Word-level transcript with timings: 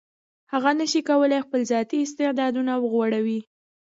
هغه 0.53 0.71
نشي 0.79 1.01
کولای 1.09 1.43
خپل 1.45 1.61
ذاتي 1.71 1.97
استعدادونه 2.01 2.73
وغوړوي. 2.77 3.39